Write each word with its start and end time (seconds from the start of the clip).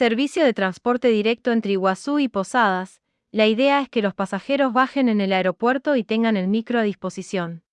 Servicio 0.00 0.46
de 0.46 0.54
transporte 0.54 1.08
directo 1.08 1.52
entre 1.52 1.72
Iguazú 1.72 2.20
y 2.20 2.28
Posadas. 2.28 3.02
La 3.32 3.46
idea 3.46 3.82
es 3.82 3.90
que 3.90 4.00
los 4.00 4.14
pasajeros 4.14 4.72
bajen 4.72 5.10
en 5.10 5.20
el 5.20 5.30
aeropuerto 5.30 5.94
y 5.94 6.04
tengan 6.04 6.38
el 6.38 6.48
micro 6.48 6.78
a 6.78 6.82
disposición. 6.84 7.64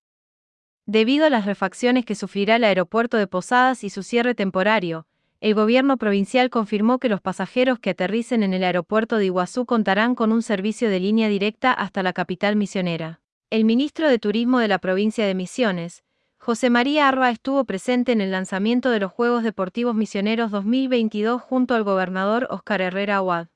Debido 0.86 1.26
a 1.26 1.29
las 1.29 1.46
refacciones 1.46 2.04
que 2.04 2.16
sufrirá 2.16 2.58
el 2.58 2.66
aeropuerto 2.66 3.16
de 3.16 3.28
Posadas 3.28 3.86
y 3.86 3.90
su 3.90 4.04
cierre 4.04 4.36
temporario, 4.36 5.08
el 5.40 5.54
gobierno 5.54 5.96
provincial 5.96 6.50
confirmó 6.50 7.00
que 7.00 7.08
los 7.08 7.21
pasajeros 7.21 7.79
que 7.79 7.92
aterricen 7.92 8.44
en 8.44 8.54
el 8.54 8.66
aeropuerto 8.66 9.16
de 9.16 9.28
Iguazú 9.28 9.66
contarán 9.66 10.14
con 10.14 10.34
un 10.34 10.41
servicio 10.41 10.89
de 10.89 11.00
línea 11.00 11.30
directa 11.30 11.71
hasta 11.71 12.04
la 12.04 12.12
capital 12.12 12.57
misionera. 12.57 13.21
El 13.50 13.64
ministro 13.64 14.09
de 14.09 14.20
Turismo 14.20 14.59
de 14.59 14.68
la 14.68 14.80
provincia 14.80 15.25
de 15.25 15.34
Misiones, 15.34 16.04
José 16.39 16.69
María 16.69 17.09
Arba 17.09 17.29
estuvo 17.29 17.65
presente 17.65 18.13
en 18.13 18.21
el 18.21 18.31
lanzamiento 18.31 18.89
de 18.89 18.99
los 18.99 19.11
Juegos 19.11 19.43
Deportivos 19.43 19.95
Misioneros 19.95 20.49
2022 20.49 21.41
junto 21.41 21.75
al 21.75 21.83
gobernador 21.83 22.47
Oscar 22.49 22.81
Herrera 22.81 23.17
Aguad. 23.17 23.47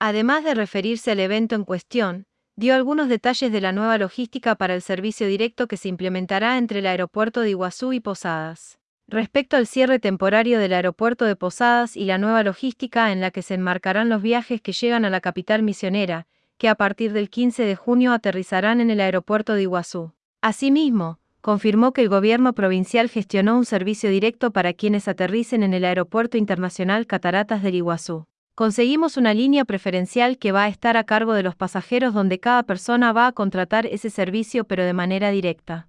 Además 0.00 0.42
de 0.42 0.54
referirse 0.54 1.12
al 1.12 1.20
evento 1.20 1.54
en 1.54 1.64
cuestión, 1.64 2.26
dio 2.56 2.74
algunos 2.74 3.08
detalles 3.08 3.52
de 3.52 3.60
la 3.60 3.70
nueva 3.70 3.98
logística 3.98 4.56
para 4.56 4.74
el 4.74 4.82
servicio 4.82 5.28
directo 5.28 5.68
que 5.68 5.76
se 5.76 5.88
implementará 5.88 6.58
entre 6.58 6.80
el 6.80 6.86
aeropuerto 6.86 7.40
de 7.40 7.50
Iguazú 7.50 7.92
y 7.92 8.00
Posadas. 8.00 8.80
Respecto 9.06 9.56
al 9.56 9.68
cierre 9.68 10.00
temporario 10.00 10.58
del 10.58 10.72
aeropuerto 10.72 11.24
de 11.24 11.36
Posadas 11.36 11.96
y 11.96 12.04
la 12.04 12.18
nueva 12.18 12.42
logística 12.42 13.12
en 13.12 13.20
la 13.20 13.30
que 13.30 13.42
se 13.42 13.54
enmarcarán 13.54 14.08
los 14.08 14.22
viajes 14.22 14.60
que 14.60 14.72
llegan 14.72 15.04
a 15.04 15.10
la 15.10 15.20
capital 15.20 15.62
misionera, 15.62 16.26
que 16.58 16.68
a 16.68 16.74
partir 16.74 17.12
del 17.12 17.30
15 17.30 17.64
de 17.64 17.76
junio 17.76 18.12
aterrizarán 18.12 18.80
en 18.80 18.90
el 18.90 19.00
aeropuerto 19.00 19.54
de 19.54 19.62
Iguazú. 19.62 20.14
Asimismo, 20.40 21.20
confirmó 21.42 21.92
que 21.92 22.02
el 22.02 22.08
gobierno 22.08 22.54
provincial 22.54 23.10
gestionó 23.10 23.58
un 23.58 23.64
servicio 23.64 24.08
directo 24.08 24.52
para 24.52 24.72
quienes 24.72 25.08
aterricen 25.08 25.64
en 25.64 25.74
el 25.74 25.84
Aeropuerto 25.84 26.38
Internacional 26.38 27.06
Cataratas 27.08 27.64
del 27.64 27.74
Iguazú. 27.74 28.26
Conseguimos 28.54 29.16
una 29.16 29.34
línea 29.34 29.64
preferencial 29.64 30.38
que 30.38 30.52
va 30.52 30.64
a 30.64 30.68
estar 30.68 30.96
a 30.96 31.04
cargo 31.04 31.34
de 31.34 31.42
los 31.42 31.56
pasajeros 31.56 32.14
donde 32.14 32.38
cada 32.38 32.62
persona 32.62 33.12
va 33.12 33.26
a 33.26 33.32
contratar 33.32 33.86
ese 33.86 34.08
servicio 34.08 34.64
pero 34.64 34.84
de 34.84 34.92
manera 34.92 35.30
directa. 35.30 35.88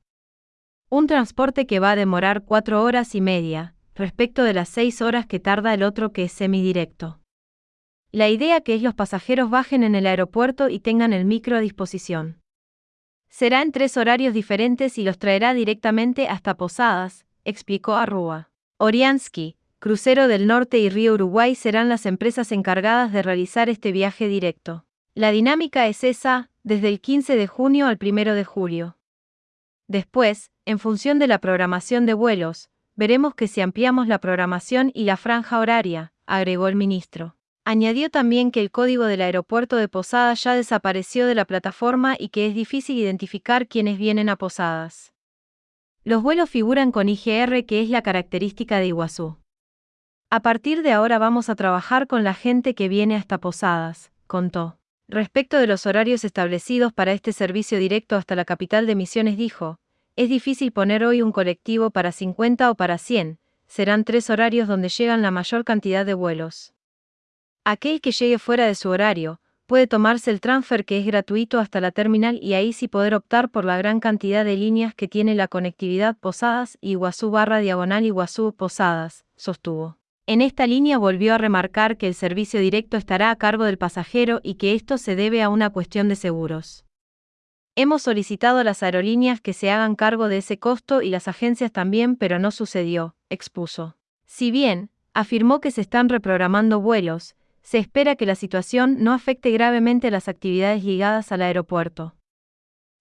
Un 0.89 1.05
transporte 1.05 1.67
que 1.67 1.79
va 1.79 1.91
a 1.91 1.95
demorar 1.95 2.43
cuatro 2.45 2.81
horas 2.81 3.13
y 3.13 3.21
media, 3.21 3.75
respecto 3.93 4.43
de 4.43 4.53
las 4.53 4.69
seis 4.69 5.03
horas 5.03 5.27
que 5.27 5.39
tarda 5.39 5.73
el 5.73 5.83
otro 5.83 6.13
que 6.13 6.23
es 6.23 6.31
semidirecto. 6.31 7.19
La 8.11 8.29
idea 8.29 8.61
que 8.61 8.73
es 8.73 8.81
los 8.81 8.95
pasajeros 8.95 9.51
bajen 9.51 9.83
en 9.83 9.93
el 9.93 10.07
aeropuerto 10.07 10.69
y 10.69 10.79
tengan 10.79 11.13
el 11.13 11.25
micro 11.25 11.57
a 11.57 11.59
disposición. 11.59 12.42
Será 13.33 13.63
en 13.63 13.71
tres 13.71 13.97
horarios 13.97 14.31
diferentes 14.35 14.99
y 14.99 15.03
los 15.03 15.17
traerá 15.17 15.55
directamente 15.55 16.27
hasta 16.27 16.55
Posadas, 16.55 17.25
explicó 17.45 17.95
Arrua. 17.95 18.51
Oriansky, 18.77 19.55
Crucero 19.79 20.27
del 20.27 20.45
Norte 20.45 20.77
y 20.77 20.87
Río 20.87 21.15
Uruguay 21.15 21.55
serán 21.55 21.89
las 21.89 22.05
empresas 22.05 22.51
encargadas 22.51 23.11
de 23.11 23.23
realizar 23.23 23.69
este 23.69 23.91
viaje 23.91 24.27
directo. 24.27 24.85
La 25.15 25.31
dinámica 25.31 25.87
es 25.87 26.03
esa, 26.03 26.51
desde 26.61 26.89
el 26.89 27.01
15 27.01 27.35
de 27.35 27.47
junio 27.47 27.87
al 27.87 27.97
1 27.99 28.35
de 28.35 28.43
julio. 28.43 28.97
Después, 29.87 30.51
en 30.65 30.77
función 30.77 31.17
de 31.17 31.25
la 31.25 31.39
programación 31.39 32.05
de 32.05 32.13
vuelos, 32.13 32.69
veremos 32.95 33.33
que 33.33 33.47
si 33.47 33.61
ampliamos 33.61 34.07
la 34.07 34.19
programación 34.19 34.91
y 34.93 35.05
la 35.05 35.17
franja 35.17 35.57
horaria, 35.57 36.13
agregó 36.27 36.67
el 36.67 36.75
ministro. 36.75 37.35
Añadió 37.65 38.09
también 38.09 38.51
que 38.51 38.59
el 38.59 38.71
código 38.71 39.05
del 39.05 39.21
aeropuerto 39.21 39.77
de 39.77 39.87
Posadas 39.87 40.43
ya 40.43 40.53
desapareció 40.53 41.25
de 41.25 41.35
la 41.35 41.45
plataforma 41.45 42.17
y 42.19 42.27
que 42.27 42.45
es 42.45 42.55
difícil 42.55 42.97
identificar 42.97 43.67
quienes 43.67 43.97
vienen 43.97 44.27
a 44.27 44.35
Posadas. 44.35 45.13
Los 46.03 46.21
vuelos 46.21 46.49
figuran 46.49 46.91
con 46.91 47.07
IGR 47.07 47.65
que 47.65 47.81
es 47.81 47.89
la 47.89 48.01
característica 48.01 48.79
de 48.79 48.87
Iguazú. 48.87 49.37
A 50.29 50.41
partir 50.41 50.83
de 50.83 50.91
ahora 50.91 51.19
vamos 51.19 51.47
a 51.47 51.55
trabajar 51.55 52.07
con 52.07 52.25
la 52.25 52.33
gente 52.33 52.75
que 52.75 52.89
viene 52.89 53.15
hasta 53.15 53.37
Posadas, 53.37 54.11
contó. 54.27 54.77
Respecto 55.07 55.57
de 55.57 55.67
los 55.67 55.85
horarios 55.85 56.25
establecidos 56.25 56.91
para 56.91 57.13
este 57.13 57.31
servicio 57.31 57.77
directo 57.77 58.17
hasta 58.17 58.35
la 58.35 58.43
capital 58.43 58.87
de 58.87 58.95
Misiones 58.95 59.37
dijo, 59.37 59.77
es 60.17 60.27
difícil 60.27 60.73
poner 60.73 61.05
hoy 61.05 61.21
un 61.21 61.31
colectivo 61.31 61.91
para 61.91 62.11
50 62.11 62.69
o 62.69 62.75
para 62.75 62.97
100, 62.97 63.39
serán 63.67 64.03
tres 64.03 64.29
horarios 64.29 64.67
donde 64.67 64.89
llegan 64.89 65.21
la 65.21 65.31
mayor 65.31 65.63
cantidad 65.63 66.05
de 66.05 66.13
vuelos. 66.13 66.73
Aquel 67.65 68.01
que 68.01 68.11
llegue 68.11 68.39
fuera 68.39 68.67
de 68.67 68.75
su 68.75 68.89
horario, 68.89 69.39
puede 69.67 69.87
tomarse 69.87 70.31
el 70.31 70.41
transfer 70.41 70.83
que 70.83 70.99
es 70.99 71.05
gratuito 71.05 71.59
hasta 71.59 71.79
la 71.79 71.91
terminal 71.91 72.37
y 72.41 72.55
ahí 72.55 72.73
sí 72.73 72.89
poder 72.89 73.15
optar 73.15 73.49
por 73.49 73.63
la 73.63 73.77
gran 73.77 74.01
cantidad 74.01 74.43
de 74.43 74.57
líneas 74.57 74.93
que 74.93 75.07
tiene 75.07 75.33
la 75.33 75.47
conectividad 75.47 76.17
Posadas 76.17 76.77
y 76.81 76.91
Iguazú 76.91 77.31
barra 77.31 77.59
diagonal 77.59 78.05
Iguazú 78.05 78.53
Posadas, 78.53 79.23
sostuvo. 79.37 79.97
En 80.25 80.41
esta 80.41 80.67
línea 80.67 80.97
volvió 80.97 81.33
a 81.33 81.37
remarcar 81.37 81.97
que 81.97 82.07
el 82.07 82.15
servicio 82.15 82.59
directo 82.59 82.97
estará 82.97 83.31
a 83.31 83.35
cargo 83.37 83.63
del 83.63 83.77
pasajero 83.77 84.41
y 84.43 84.55
que 84.55 84.73
esto 84.73 84.97
se 84.97 85.15
debe 85.15 85.41
a 85.41 85.49
una 85.49 85.69
cuestión 85.69 86.09
de 86.09 86.17
seguros. 86.17 86.85
Hemos 87.75 88.03
solicitado 88.03 88.59
a 88.59 88.63
las 88.65 88.83
aerolíneas 88.83 89.39
que 89.39 89.53
se 89.53 89.71
hagan 89.71 89.95
cargo 89.95 90.27
de 90.27 90.37
ese 90.37 90.59
costo 90.59 91.01
y 91.01 91.09
las 91.09 91.29
agencias 91.29 91.71
también, 91.71 92.17
pero 92.17 92.39
no 92.39 92.51
sucedió, 92.51 93.15
expuso. 93.29 93.95
Si 94.25 94.51
bien, 94.51 94.91
afirmó 95.13 95.61
que 95.61 95.71
se 95.71 95.81
están 95.81 96.09
reprogramando 96.09 96.79
vuelos, 96.79 97.35
se 97.63 97.79
espera 97.79 98.15
que 98.15 98.25
la 98.25 98.35
situación 98.35 99.03
no 99.03 99.13
afecte 99.13 99.49
gravemente 99.51 100.11
las 100.11 100.27
actividades 100.27 100.83
ligadas 100.83 101.31
al 101.31 101.41
aeropuerto. 101.41 102.15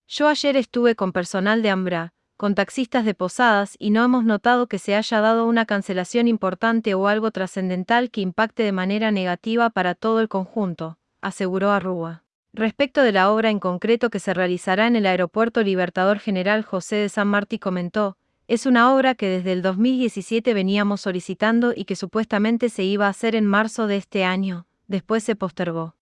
Yo 0.09 0.29
ayer 0.29 0.57
estuve 0.57 0.95
con 0.95 1.13
personal 1.13 1.63
de 1.63 1.71
Ambra, 1.71 2.13
con 2.37 2.55
taxistas 2.55 3.05
de 3.05 3.15
Posadas 3.15 3.77
y 3.79 3.91
no 3.91 4.05
hemos 4.05 4.25
notado 4.25 4.67
que 4.67 4.79
se 4.79 4.97
haya 4.97 5.21
dado 5.21 5.47
una 5.47 5.67
cancelación 5.67 6.29
importante 6.29 6.95
o 6.95 7.07
algo 7.07 7.31
trascendental 7.31 8.11
que 8.11 8.21
impacte 8.21 8.63
de 8.63 8.73
manera 8.73 9.11
negativa 9.11 9.71
para 9.71 9.95
todo 9.95 10.21
el 10.21 10.29
conjunto, 10.29 10.99
aseguró 11.21 11.71
Arrúa. 11.71 12.25
Respecto 12.53 13.03
de 13.03 13.13
la 13.13 13.33
obra 13.33 13.49
en 13.49 13.61
concreto 13.61 14.11
que 14.11 14.19
se 14.19 14.35
realizará 14.35 14.87
en 14.87 14.97
el 14.97 15.07
Aeropuerto 15.07 15.63
Libertador 15.63 16.19
General 16.19 16.63
José 16.65 16.97
de 16.97 17.09
San 17.09 17.29
Martí 17.29 17.59
comentó, 17.59 18.17
es 18.53 18.67
una 18.67 18.95
obra 18.95 19.15
que 19.15 19.29
desde 19.29 19.53
el 19.53 19.63
2017 19.63 20.53
veníamos 20.53 21.01
solicitando 21.01 21.73
y 21.75 21.87
que 21.87 21.97
supuestamente 21.97 22.69
se 22.69 22.85
iba 22.85 23.07
a 23.07 23.09
hacer 23.09 23.35
en 23.35 23.47
marzo 23.47 23.87
de 23.87 23.97
este 23.97 24.25
año, 24.25 24.67
después 24.89 25.25
se 25.25 25.35
postergó. 25.35 25.97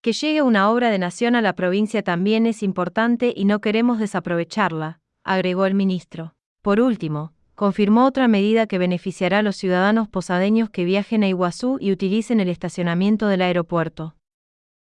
Que 0.00 0.14
llegue 0.14 0.40
una 0.40 0.70
obra 0.70 0.88
de 0.88 0.98
nación 0.98 1.34
a 1.34 1.42
la 1.42 1.52
provincia 1.52 2.02
también 2.02 2.46
es 2.46 2.62
importante 2.62 3.34
y 3.36 3.44
no 3.44 3.60
queremos 3.60 3.98
desaprovecharla, 3.98 5.02
agregó 5.24 5.66
el 5.66 5.74
ministro. 5.74 6.34
Por 6.62 6.80
último, 6.80 7.34
confirmó 7.54 8.06
otra 8.06 8.28
medida 8.28 8.66
que 8.66 8.78
beneficiará 8.78 9.40
a 9.40 9.42
los 9.42 9.56
ciudadanos 9.56 10.08
posadeños 10.08 10.70
que 10.70 10.86
viajen 10.86 11.22
a 11.22 11.28
Iguazú 11.28 11.76
y 11.82 11.92
utilicen 11.92 12.40
el 12.40 12.48
estacionamiento 12.48 13.26
del 13.26 13.42
aeropuerto. 13.42 14.16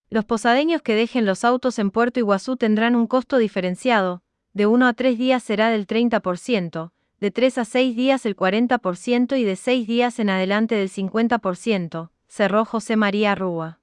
Los 0.09 0.25
posadeños 0.25 0.82
que 0.82 0.94
dejen 0.94 1.26
los 1.26 1.44
autos 1.44 1.80
en 1.80 1.91
Puerto 1.91 2.20
Iguazú 2.20 2.56
tendrán 2.56 2.94
un 2.94 3.09
costo 3.09 3.38
diferenciado, 3.38 4.22
de 4.52 4.66
1 4.66 4.86
a 4.86 4.92
3 4.92 5.18
días 5.18 5.42
será 5.42 5.70
del 5.70 5.86
30%, 5.86 6.92
de 7.20 7.30
3 7.30 7.58
a 7.58 7.64
6 7.64 7.96
días 7.96 8.26
el 8.26 8.36
40% 8.36 9.38
y 9.38 9.44
de 9.44 9.56
6 9.56 9.86
días 9.86 10.18
en 10.18 10.30
adelante 10.30 10.74
del 10.74 10.88
50%, 10.88 12.10
cerró 12.28 12.64
José 12.64 12.96
María 12.96 13.34
Rúa. 13.34 13.79